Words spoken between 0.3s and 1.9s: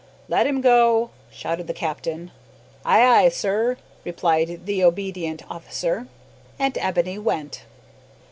him go!" shouted the